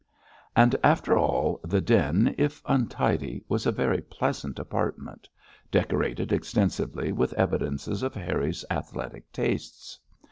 And 0.55 0.75
after 0.83 1.15
all, 1.15 1.59
the 1.63 1.79
'den,' 1.79 2.33
if 2.35 2.63
untidy, 2.65 3.43
was 3.47 3.67
a 3.67 3.71
very 3.71 4.01
pleasant 4.01 4.57
apartment, 4.57 5.29
decorated 5.69 6.33
extensively 6.33 7.11
with 7.11 7.33
evidences 7.33 8.01
of 8.01 8.15
Harry's 8.15 8.65
athletic 8.71 9.31
tastes. 9.31 9.99